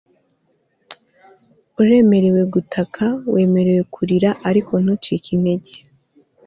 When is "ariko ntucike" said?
4.49-5.27